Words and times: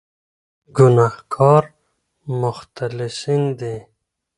ګناهکار 0.75 1.63
مختلسین 2.41 3.41
دي. 3.59 3.75